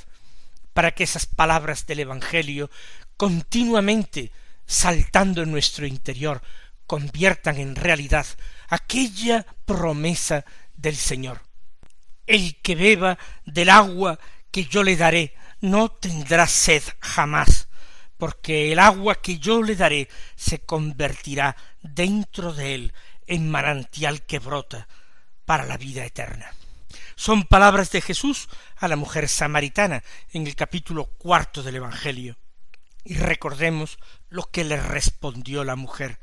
para 0.73 0.91
que 0.91 1.03
esas 1.03 1.25
palabras 1.25 1.85
del 1.85 2.01
Evangelio 2.01 2.69
continuamente 3.17 4.31
saltando 4.65 5.41
en 5.41 5.51
nuestro 5.51 5.85
interior 5.85 6.41
conviertan 6.89 7.59
en 7.59 7.75
realidad 7.75 8.25
aquella 8.67 9.45
promesa 9.63 10.43
del 10.75 10.95
Señor. 10.95 11.43
El 12.25 12.59
que 12.63 12.73
beba 12.73 13.19
del 13.45 13.69
agua 13.69 14.19
que 14.49 14.65
yo 14.65 14.81
le 14.81 14.97
daré 14.97 15.35
no 15.61 15.89
tendrá 15.89 16.47
sed 16.47 16.81
jamás, 16.99 17.67
porque 18.17 18.71
el 18.71 18.79
agua 18.79 19.21
que 19.21 19.37
yo 19.37 19.61
le 19.61 19.75
daré 19.75 20.09
se 20.35 20.61
convertirá 20.61 21.55
dentro 21.83 22.53
de 22.53 22.73
él 22.73 22.93
en 23.27 23.51
manantial 23.51 24.23
que 24.23 24.39
brota 24.39 24.87
para 25.45 25.65
la 25.65 25.77
vida 25.77 26.03
eterna. 26.03 26.51
Son 27.15 27.43
palabras 27.43 27.91
de 27.91 28.01
Jesús 28.01 28.49
a 28.77 28.87
la 28.87 28.95
mujer 28.95 29.29
samaritana 29.29 30.03
en 30.33 30.47
el 30.47 30.55
capítulo 30.55 31.05
cuarto 31.05 31.61
del 31.61 31.75
Evangelio. 31.75 32.35
Y 33.03 33.13
recordemos 33.13 33.99
lo 34.29 34.49
que 34.49 34.63
le 34.63 34.81
respondió 34.81 35.63
la 35.63 35.75
mujer 35.75 36.17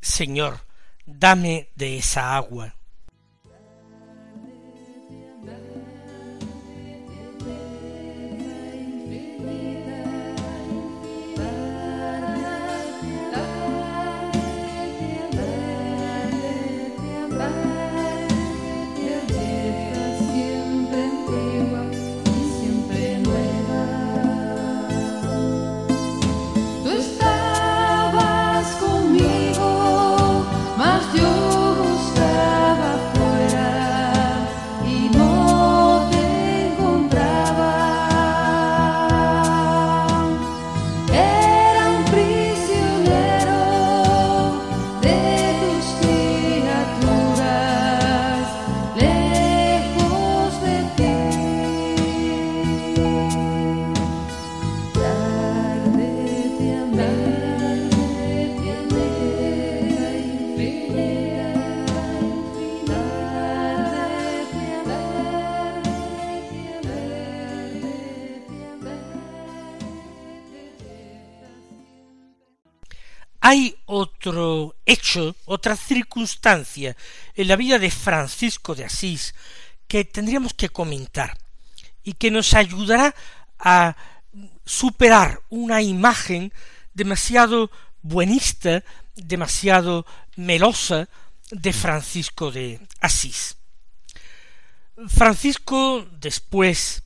Señor, 0.00 0.60
dame 1.06 1.70
de 1.74 1.98
esa 1.98 2.36
agua. 2.36 2.76
Hay 73.46 73.78
otro 73.86 74.74
hecho, 74.84 75.36
otra 75.44 75.76
circunstancia 75.76 76.96
en 77.32 77.46
la 77.46 77.54
vida 77.54 77.78
de 77.78 77.92
Francisco 77.92 78.74
de 78.74 78.84
Asís 78.84 79.36
que 79.86 80.04
tendríamos 80.04 80.52
que 80.52 80.68
comentar 80.68 81.38
y 82.02 82.14
que 82.14 82.32
nos 82.32 82.54
ayudará 82.54 83.14
a 83.60 83.96
superar 84.64 85.42
una 85.48 85.80
imagen 85.80 86.52
demasiado 86.92 87.70
buenista, 88.02 88.82
demasiado 89.14 90.06
melosa 90.34 91.08
de 91.52 91.72
Francisco 91.72 92.50
de 92.50 92.80
Asís. 92.98 93.58
Francisco, 95.06 96.04
después 96.18 97.04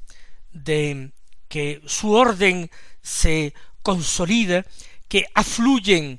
de 0.52 1.10
que 1.48 1.82
su 1.84 2.12
orden 2.12 2.70
se 3.02 3.52
consolida, 3.82 4.64
que 5.06 5.26
afluyen 5.34 6.18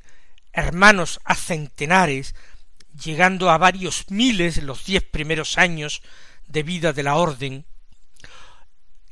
hermanos 0.54 1.20
a 1.24 1.36
centenares, 1.36 2.36
llegando 3.04 3.50
a 3.50 3.58
varios 3.58 4.10
miles 4.10 4.58
en 4.58 4.66
los 4.66 4.86
diez 4.86 5.04
primeros 5.04 5.58
años 5.58 6.02
de 6.48 6.64
vida 6.64 6.94
de 6.94 7.04
la 7.04 7.16
orden, 7.16 7.66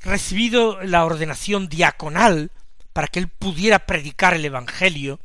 recibido 0.01 0.81
la 0.83 1.05
ordenación 1.05 1.69
diaconal 1.69 2.51
para 2.93 3.07
que 3.07 3.19
él 3.19 3.27
pudiera 3.27 3.85
predicar 3.85 4.33
el 4.33 4.45
Evangelio 4.45 5.19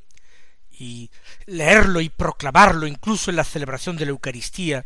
y 0.71 1.11
leerlo 1.47 2.01
y 2.01 2.09
proclamarlo 2.09 2.87
incluso 2.87 3.31
en 3.31 3.37
la 3.37 3.45
celebración 3.45 3.97
de 3.97 4.07
la 4.07 4.11
Eucaristía, 4.11 4.85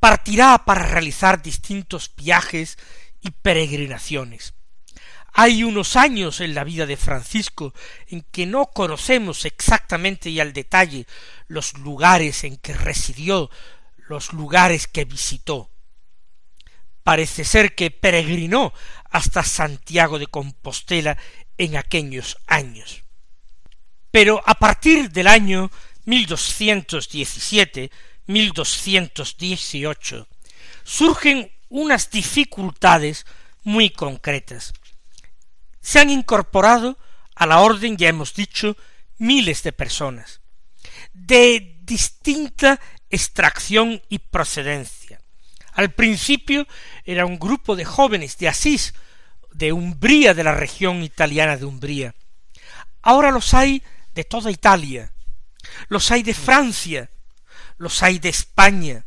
partirá 0.00 0.64
para 0.64 0.86
realizar 0.86 1.42
distintos 1.42 2.12
viajes 2.16 2.78
y 3.20 3.30
peregrinaciones. 3.30 4.54
Hay 5.32 5.62
unos 5.62 5.96
años 5.96 6.40
en 6.40 6.54
la 6.54 6.64
vida 6.64 6.86
de 6.86 6.96
Francisco 6.96 7.74
en 8.08 8.22
que 8.22 8.46
no 8.46 8.66
conocemos 8.66 9.44
exactamente 9.44 10.30
y 10.30 10.40
al 10.40 10.52
detalle 10.52 11.06
los 11.46 11.78
lugares 11.78 12.44
en 12.44 12.56
que 12.56 12.74
residió, 12.74 13.50
los 14.08 14.32
lugares 14.32 14.86
que 14.86 15.04
visitó. 15.04 15.70
Parece 17.02 17.44
ser 17.44 17.74
que 17.74 17.90
peregrinó 17.90 18.72
hasta 19.10 19.42
Santiago 19.42 20.18
de 20.18 20.26
Compostela 20.26 21.16
en 21.56 21.76
aquellos 21.76 22.36
años. 22.46 23.02
Pero 24.10 24.42
a 24.46 24.54
partir 24.54 25.10
del 25.10 25.26
año 25.26 25.70
1217, 26.04 27.90
1218, 28.26 30.28
surgen 30.84 31.50
unas 31.68 32.10
dificultades 32.10 33.26
muy 33.62 33.90
concretas. 33.90 34.72
Se 35.88 36.00
han 36.00 36.10
incorporado 36.10 36.98
a 37.34 37.46
la 37.46 37.60
orden, 37.60 37.96
ya 37.96 38.10
hemos 38.10 38.34
dicho, 38.34 38.76
miles 39.16 39.62
de 39.62 39.72
personas, 39.72 40.42
de 41.14 41.78
distinta 41.80 42.78
extracción 43.08 44.02
y 44.10 44.18
procedencia. 44.18 45.18
Al 45.72 45.94
principio 45.94 46.66
era 47.06 47.24
un 47.24 47.38
grupo 47.38 47.74
de 47.74 47.86
jóvenes 47.86 48.36
de 48.36 48.48
Asís, 48.48 48.92
de 49.54 49.72
Umbría, 49.72 50.34
de 50.34 50.44
la 50.44 50.52
región 50.52 51.02
italiana 51.02 51.56
de 51.56 51.64
Umbría. 51.64 52.14
Ahora 53.00 53.30
los 53.30 53.54
hay 53.54 53.82
de 54.14 54.24
toda 54.24 54.50
Italia, 54.50 55.14
los 55.88 56.10
hay 56.10 56.22
de 56.22 56.34
Francia, 56.34 57.08
los 57.78 58.02
hay 58.02 58.18
de 58.18 58.28
España, 58.28 59.06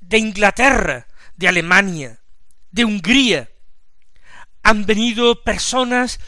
de 0.00 0.18
Inglaterra, 0.18 1.06
de 1.36 1.46
Alemania, 1.46 2.18
de 2.72 2.84
Hungría. 2.84 3.48
Han 4.62 4.86
venido 4.86 5.42
personas 5.42 6.20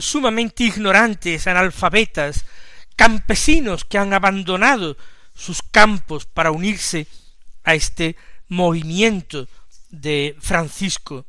sumamente 0.00 0.64
ignorantes, 0.64 1.46
analfabetas, 1.46 2.44
campesinos 2.96 3.84
que 3.84 3.98
han 3.98 4.12
abandonado 4.12 4.96
sus 5.34 5.62
campos 5.62 6.26
para 6.26 6.50
unirse 6.50 7.06
a 7.64 7.74
este 7.74 8.16
movimiento 8.48 9.48
de 9.90 10.36
Francisco. 10.40 11.26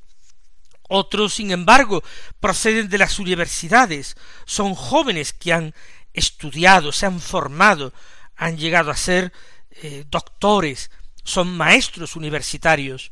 Otros, 0.87 1.33
sin 1.33 1.51
embargo, 1.51 2.03
proceden 2.39 2.89
de 2.89 2.99
las 2.99 3.17
universidades, 3.17 4.15
son 4.45 4.75
jóvenes 4.75 5.33
que 5.33 5.53
han 5.53 5.73
estudiado, 6.13 6.91
se 6.91 7.07
han 7.07 7.19
formado, 7.19 7.93
han 8.35 8.57
llegado 8.57 8.91
a 8.91 8.95
ser 8.95 9.33
eh, 9.71 10.05
doctores, 10.09 10.91
son 11.23 11.57
maestros 11.57 12.15
universitarios. 12.15 13.11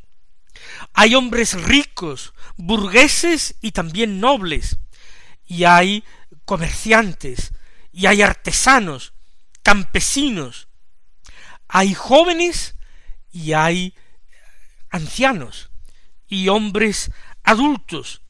Hay 0.93 1.15
hombres 1.15 1.53
ricos, 1.61 2.33
burgueses 2.57 3.55
y 3.61 3.71
también 3.71 4.19
nobles, 4.19 4.77
y 5.45 5.63
hay 5.63 6.03
comerciantes, 6.45 7.53
y 7.91 8.05
hay 8.07 8.21
artesanos, 8.21 9.13
campesinos, 9.61 10.67
hay 11.67 11.93
jóvenes 11.93 12.75
y 13.31 13.53
hay 13.53 13.95
ancianos, 14.89 15.71
y 16.27 16.49
hombres 16.49 17.11
adultos. 17.43 18.21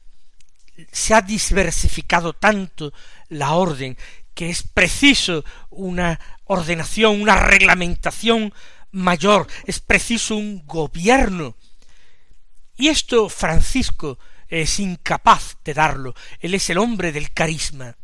Se 0.90 1.14
ha 1.14 1.22
diversificado 1.22 2.32
tanto 2.32 2.92
la 3.28 3.52
orden 3.52 3.96
que 4.34 4.50
es 4.50 4.62
preciso 4.62 5.44
una 5.70 6.18
ordenación, 6.44 7.20
una 7.20 7.36
reglamentación 7.36 8.52
mayor, 8.90 9.46
es 9.66 9.80
preciso 9.80 10.36
un 10.36 10.66
gobierno. 10.66 11.56
Y 12.76 12.88
esto 12.88 13.28
Francisco 13.28 14.18
es 14.48 14.78
incapaz 14.80 15.56
de 15.64 15.74
darlo, 15.74 16.14
él 16.40 16.54
es 16.54 16.68
el 16.70 16.78
hombre 16.78 17.12
del 17.12 17.32
carisma. 17.32 17.96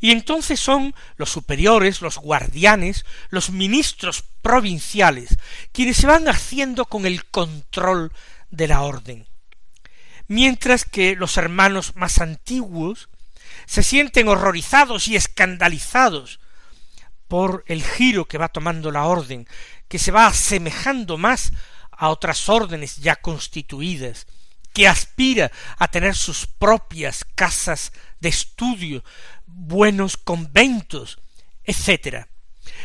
Y 0.00 0.10
entonces 0.10 0.60
son 0.60 0.94
los 1.16 1.30
superiores, 1.30 2.02
los 2.02 2.18
guardianes, 2.18 3.06
los 3.30 3.50
ministros 3.50 4.24
provinciales, 4.42 5.38
quienes 5.72 5.96
se 5.96 6.06
van 6.06 6.28
haciendo 6.28 6.84
con 6.84 7.06
el 7.06 7.24
control 7.26 8.12
de 8.50 8.68
la 8.68 8.82
orden. 8.82 9.26
Mientras 10.28 10.84
que 10.84 11.16
los 11.16 11.36
hermanos 11.36 11.96
más 11.96 12.20
antiguos 12.20 13.08
se 13.66 13.82
sienten 13.82 14.28
horrorizados 14.28 15.08
y 15.08 15.16
escandalizados 15.16 16.40
por 17.28 17.64
el 17.66 17.82
giro 17.82 18.26
que 18.26 18.38
va 18.38 18.48
tomando 18.48 18.90
la 18.90 19.04
orden, 19.04 19.48
que 19.88 19.98
se 19.98 20.10
va 20.10 20.26
asemejando 20.26 21.16
más 21.16 21.52
a 22.02 22.08
otras 22.08 22.48
órdenes 22.48 22.96
ya 22.96 23.14
constituidas, 23.14 24.26
que 24.72 24.88
aspira 24.88 25.52
a 25.78 25.86
tener 25.88 26.16
sus 26.16 26.46
propias 26.46 27.24
casas 27.36 27.92
de 28.18 28.30
estudio, 28.30 29.04
buenos 29.46 30.16
conventos, 30.16 31.20
etc. 31.62 32.26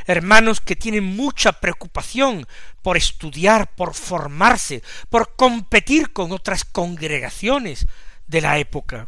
Hermanos 0.05 0.61
que 0.61 0.75
tienen 0.75 1.05
mucha 1.05 1.53
preocupación 1.53 2.45
por 2.83 2.97
estudiar, 2.97 3.73
por 3.73 3.95
formarse, 3.95 4.83
por 5.09 5.35
competir 5.35 6.13
con 6.13 6.31
otras 6.31 6.65
congregaciones 6.65 7.87
de 8.27 8.41
la 8.41 8.59
época 8.59 9.07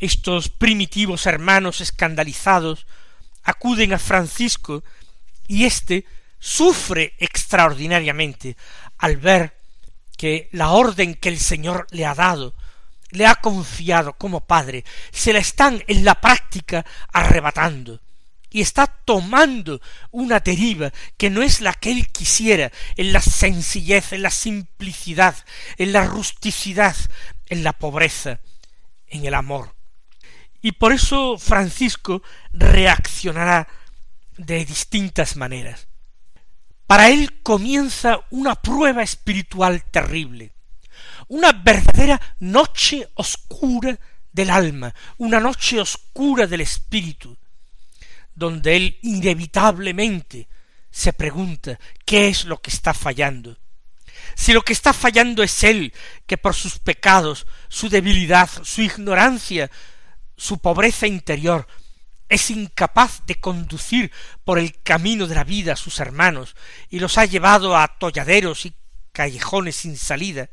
estos 0.00 0.48
primitivos 0.48 1.26
hermanos 1.26 1.80
escandalizados 1.80 2.86
acuden 3.42 3.92
a 3.92 3.98
Francisco 3.98 4.84
y 5.48 5.64
éste 5.64 6.04
sufre 6.38 7.14
extraordinariamente 7.18 8.56
al 8.98 9.16
ver 9.16 9.56
que 10.16 10.48
la 10.52 10.70
orden 10.70 11.14
que 11.14 11.28
el 11.28 11.38
Señor 11.38 11.86
le 11.90 12.06
ha 12.06 12.14
dado, 12.14 12.54
le 13.10 13.26
ha 13.26 13.36
confiado 13.36 14.14
como 14.14 14.40
padre, 14.40 14.84
se 15.12 15.32
la 15.32 15.38
están 15.38 15.82
en 15.86 16.04
la 16.04 16.20
práctica 16.20 16.84
arrebatando 17.12 18.00
y 18.50 18.60
está 18.60 18.86
tomando 18.86 19.80
una 20.10 20.40
deriva 20.40 20.92
que 21.16 21.30
no 21.30 21.42
es 21.42 21.60
la 21.60 21.74
que 21.74 21.92
él 21.92 22.08
quisiera, 22.08 22.72
en 22.96 23.12
la 23.12 23.20
sencillez, 23.20 24.12
en 24.12 24.22
la 24.22 24.30
simplicidad, 24.30 25.36
en 25.76 25.92
la 25.92 26.06
rusticidad, 26.06 26.96
en 27.46 27.62
la 27.62 27.72
pobreza, 27.72 28.40
en 29.06 29.26
el 29.26 29.34
amor. 29.34 29.74
Y 30.60 30.72
por 30.72 30.92
eso 30.92 31.38
Francisco 31.38 32.22
reaccionará 32.52 33.68
de 34.36 34.64
distintas 34.64 35.36
maneras. 35.36 35.88
Para 36.88 37.10
él 37.10 37.42
comienza 37.42 38.18
una 38.30 38.54
prueba 38.54 39.02
espiritual 39.02 39.84
terrible, 39.90 40.54
una 41.28 41.52
verdadera 41.52 42.18
noche 42.38 43.10
oscura 43.16 44.00
del 44.32 44.48
alma, 44.48 44.94
una 45.18 45.38
noche 45.38 45.78
oscura 45.82 46.46
del 46.46 46.62
espíritu, 46.62 47.36
donde 48.34 48.74
él 48.74 48.98
inevitablemente 49.02 50.48
se 50.90 51.12
pregunta 51.12 51.78
qué 52.06 52.28
es 52.28 52.46
lo 52.46 52.62
que 52.62 52.70
está 52.70 52.94
fallando. 52.94 53.58
Si 54.34 54.54
lo 54.54 54.62
que 54.62 54.72
está 54.72 54.94
fallando 54.94 55.42
es 55.42 55.64
él, 55.64 55.92
que 56.26 56.38
por 56.38 56.54
sus 56.54 56.78
pecados, 56.78 57.46
su 57.68 57.90
debilidad, 57.90 58.48
su 58.62 58.80
ignorancia, 58.80 59.70
su 60.38 60.56
pobreza 60.56 61.06
interior, 61.06 61.68
es 62.28 62.50
incapaz 62.50 63.22
de 63.26 63.36
conducir 63.36 64.12
por 64.44 64.58
el 64.58 64.80
camino 64.82 65.26
de 65.26 65.34
la 65.34 65.44
vida 65.44 65.72
a 65.72 65.76
sus 65.76 66.00
hermanos 66.00 66.56
y 66.88 66.98
los 66.98 67.18
ha 67.18 67.24
llevado 67.24 67.76
a 67.76 67.84
atolladeros 67.84 68.66
y 68.66 68.74
callejones 69.12 69.76
sin 69.76 69.96
salida, 69.96 70.50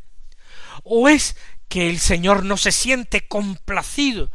o 0.84 1.10
es 1.10 1.36
que 1.68 1.90
el 1.90 2.00
Señor 2.00 2.44
no 2.46 2.58
se 2.58 2.72
siente 2.72 3.28
complacido 3.28 4.32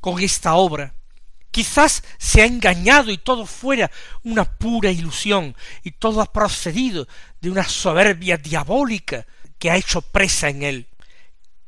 con 0.00 0.20
esta 0.20 0.54
obra 0.54 0.94
Quizás 1.50 2.04
se 2.18 2.42
ha 2.42 2.46
engañado 2.46 3.10
y 3.10 3.18
todo 3.18 3.44
fuera 3.44 3.90
una 4.22 4.44
pura 4.44 4.90
ilusión 4.90 5.56
y 5.82 5.90
todo 5.90 6.20
ha 6.20 6.32
procedido 6.32 7.08
de 7.40 7.50
una 7.50 7.64
soberbia 7.64 8.36
diabólica 8.36 9.26
que 9.58 9.70
ha 9.70 9.76
hecho 9.76 10.00
presa 10.00 10.48
en 10.48 10.62
él. 10.62 10.86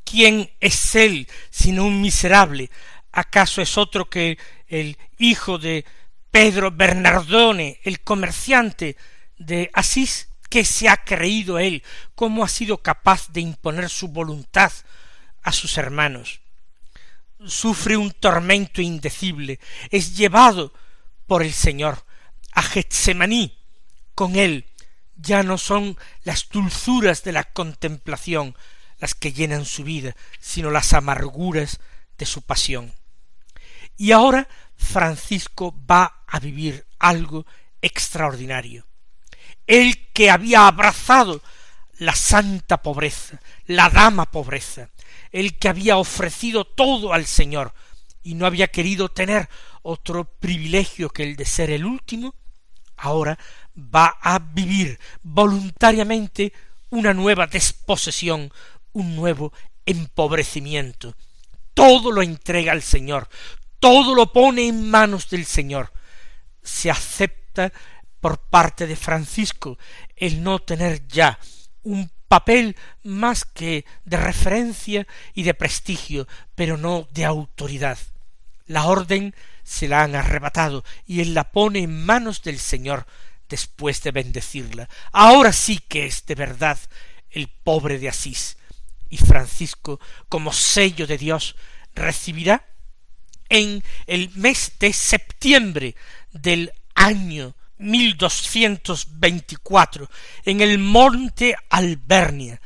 ¿Quién 0.04 0.50
es 0.60 0.94
él 0.94 1.28
sino 1.50 1.84
un 1.84 2.00
miserable? 2.00 2.70
¿Acaso 3.12 3.60
es 3.60 3.76
otro 3.76 4.08
que 4.08 4.38
el 4.68 4.96
hijo 5.18 5.58
de 5.58 5.84
Pedro 6.30 6.70
Bernardone, 6.70 7.80
el 7.84 8.00
comerciante 8.00 8.96
de 9.38 9.70
Asís? 9.74 10.28
¿Qué 10.48 10.64
se 10.64 10.88
ha 10.88 10.96
creído 10.96 11.58
él? 11.58 11.82
¿Cómo 12.14 12.44
ha 12.44 12.48
sido 12.48 12.78
capaz 12.78 13.28
de 13.28 13.40
imponer 13.40 13.88
su 13.88 14.08
voluntad 14.08 14.72
a 15.42 15.52
sus 15.52 15.76
hermanos? 15.78 16.40
Sufre 17.46 17.96
un 17.96 18.12
tormento 18.12 18.80
indecible, 18.80 19.60
es 19.90 20.16
llevado 20.16 20.72
por 21.26 21.42
el 21.42 21.52
Señor 21.52 22.04
a 22.52 22.62
Getsemaní. 22.62 23.58
Con 24.14 24.36
él 24.36 24.66
ya 25.16 25.42
no 25.42 25.58
son 25.58 25.98
las 26.22 26.48
dulzuras 26.48 27.24
de 27.24 27.32
la 27.32 27.44
contemplación 27.44 28.56
las 28.98 29.14
que 29.14 29.32
llenan 29.32 29.64
su 29.64 29.84
vida, 29.84 30.14
sino 30.38 30.70
las 30.70 30.92
amarguras 30.92 31.80
de 32.18 32.26
su 32.26 32.42
pasión. 32.42 32.92
Y 33.96 34.12
ahora 34.12 34.48
Francisco 34.76 35.74
va 35.90 36.24
a 36.26 36.40
vivir 36.40 36.86
algo 36.98 37.46
extraordinario. 37.80 38.86
Él 39.66 40.08
que 40.12 40.30
había 40.30 40.66
abrazado 40.66 41.42
la 41.98 42.14
santa 42.14 42.82
pobreza, 42.82 43.40
la 43.66 43.88
dama 43.88 44.30
pobreza, 44.30 44.90
el 45.30 45.58
que 45.58 45.68
había 45.68 45.96
ofrecido 45.96 46.64
todo 46.64 47.12
al 47.12 47.26
Señor 47.26 47.72
y 48.22 48.34
no 48.34 48.46
había 48.46 48.68
querido 48.68 49.08
tener 49.08 49.48
otro 49.82 50.24
privilegio 50.24 51.10
que 51.10 51.22
el 51.24 51.36
de 51.36 51.44
ser 51.44 51.70
el 51.70 51.84
último, 51.84 52.34
ahora 52.96 53.38
va 53.76 54.16
a 54.20 54.38
vivir 54.38 54.98
voluntariamente 55.22 56.52
una 56.90 57.14
nueva 57.14 57.46
desposesión, 57.46 58.52
un 58.92 59.16
nuevo 59.16 59.52
empobrecimiento. 59.86 61.14
Todo 61.74 62.12
lo 62.12 62.22
entrega 62.22 62.72
al 62.72 62.82
Señor, 62.82 63.28
todo 63.82 64.14
lo 64.14 64.32
pone 64.32 64.68
en 64.68 64.88
manos 64.88 65.28
del 65.28 65.44
Señor. 65.44 65.92
Se 66.62 66.88
acepta 66.88 67.72
por 68.20 68.38
parte 68.38 68.86
de 68.86 68.94
Francisco 68.94 69.76
el 70.14 70.44
no 70.44 70.60
tener 70.60 71.08
ya 71.08 71.36
un 71.82 72.08
papel 72.28 72.76
más 73.02 73.44
que 73.44 73.84
de 74.04 74.16
referencia 74.18 75.04
y 75.34 75.42
de 75.42 75.54
prestigio, 75.54 76.28
pero 76.54 76.76
no 76.76 77.08
de 77.10 77.24
autoridad. 77.24 77.98
La 78.66 78.84
orden 78.84 79.34
se 79.64 79.88
la 79.88 80.04
han 80.04 80.14
arrebatado 80.14 80.84
y 81.04 81.20
él 81.20 81.34
la 81.34 81.50
pone 81.50 81.80
en 81.80 82.06
manos 82.06 82.40
del 82.42 82.60
Señor 82.60 83.04
después 83.48 84.00
de 84.04 84.12
bendecirla. 84.12 84.88
Ahora 85.10 85.52
sí 85.52 85.80
que 85.88 86.06
es 86.06 86.24
de 86.26 86.36
verdad 86.36 86.78
el 87.30 87.48
pobre 87.48 87.98
de 87.98 88.10
Asís. 88.10 88.58
Y 89.10 89.16
Francisco, 89.16 89.98
como 90.28 90.52
sello 90.52 91.08
de 91.08 91.18
Dios, 91.18 91.56
recibirá 91.96 92.64
en 93.52 93.84
el 94.06 94.30
mes 94.30 94.72
de 94.80 94.92
septiembre 94.94 95.94
del 96.32 96.72
año 96.94 97.54
1224 97.76 100.08
en 100.46 100.62
el 100.62 100.78
monte 100.78 101.54
Albernia 101.68 102.62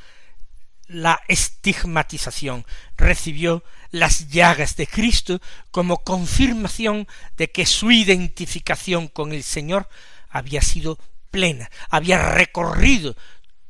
la 0.87 1.21
estigmatización 1.27 2.65
recibió 2.97 3.65
las 3.91 4.29
llagas 4.29 4.77
de 4.77 4.87
Cristo 4.87 5.41
como 5.73 5.99
confirmación 5.99 7.09
de 7.37 7.51
que 7.51 7.67
su 7.67 7.91
identificación 7.91 9.09
con 9.09 9.33
el 9.33 9.43
Señor 9.43 9.89
había 10.29 10.63
sido 10.63 11.01
plena, 11.33 11.69
había 11.91 12.31
recorrido 12.31 13.17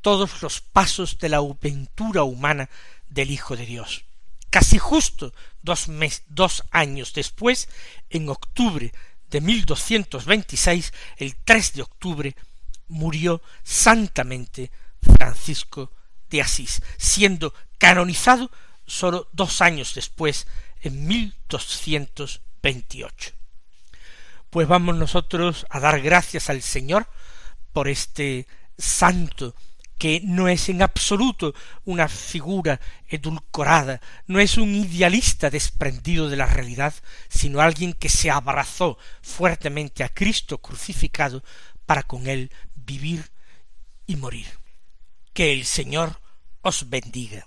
todos 0.02 0.42
los 0.42 0.60
pasos 0.60 1.16
de 1.18 1.30
la 1.30 1.38
aventura 1.38 2.24
humana 2.24 2.68
del 3.08 3.30
Hijo 3.30 3.56
de 3.56 3.64
Dios. 3.64 4.04
Casi 4.50 4.78
justo 4.78 5.32
dos, 5.66 5.88
mes, 5.88 6.22
dos 6.28 6.64
años 6.70 7.12
después, 7.12 7.68
en 8.08 8.30
octubre 8.30 8.90
de 9.28 9.42
1226, 9.42 10.94
el 11.18 11.36
3 11.36 11.74
de 11.74 11.82
octubre, 11.82 12.34
murió 12.88 13.42
santamente 13.62 14.70
Francisco 15.02 15.92
de 16.30 16.40
Asís, 16.40 16.80
siendo 16.96 17.52
canonizado 17.76 18.50
sólo 18.86 19.28
dos 19.32 19.60
años 19.60 19.94
después, 19.94 20.46
en 20.80 21.06
1228. 21.06 23.32
Pues 24.48 24.66
vamos 24.68 24.96
nosotros 24.96 25.66
a 25.68 25.80
dar 25.80 26.00
gracias 26.00 26.48
al 26.48 26.62
Señor 26.62 27.06
por 27.72 27.88
este 27.88 28.46
santo 28.78 29.54
que 29.98 30.20
no 30.24 30.48
es 30.48 30.68
en 30.68 30.82
absoluto 30.82 31.54
una 31.84 32.08
figura 32.08 32.80
edulcorada, 33.08 34.00
no 34.26 34.38
es 34.40 34.58
un 34.58 34.74
idealista 34.74 35.50
desprendido 35.50 36.28
de 36.28 36.36
la 36.36 36.46
realidad, 36.46 36.94
sino 37.28 37.60
alguien 37.60 37.92
que 37.92 38.08
se 38.08 38.30
abrazó 38.30 38.98
fuertemente 39.22 40.04
a 40.04 40.08
Cristo 40.08 40.58
crucificado 40.58 41.42
para 41.86 42.02
con 42.02 42.26
él 42.26 42.50
vivir 42.74 43.30
y 44.06 44.16
morir. 44.16 44.46
Que 45.32 45.52
el 45.52 45.64
Señor 45.64 46.20
os 46.62 46.88
bendiga. 46.88 47.46